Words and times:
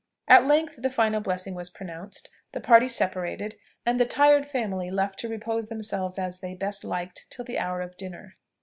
At 0.27 0.47
length, 0.47 0.81
the 0.81 0.89
final 0.89 1.21
blessing 1.21 1.53
was 1.53 1.69
pronounced, 1.69 2.27
the 2.53 2.59
party 2.59 2.87
separated, 2.87 3.55
and 3.85 3.99
the 3.99 4.05
tired 4.07 4.47
family 4.47 4.89
left 4.89 5.19
to 5.19 5.29
repose 5.29 5.67
themselves 5.67 6.17
as 6.17 6.39
they 6.39 6.55
best 6.55 6.83
liked 6.83 7.27
till 7.29 7.45
the 7.45 7.59
hour 7.59 7.81
of 7.81 7.95
dinner. 7.97 8.33